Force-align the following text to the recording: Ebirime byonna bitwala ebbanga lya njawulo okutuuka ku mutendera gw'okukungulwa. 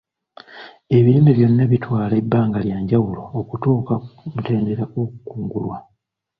Ebirime 0.97 1.31
byonna 1.37 1.63
bitwala 1.71 2.13
ebbanga 2.21 2.57
lya 2.65 2.77
njawulo 2.83 3.21
okutuuka 3.41 3.93
ku 4.17 4.23
mutendera 4.33 4.83
gw'okukungulwa. 4.91 5.77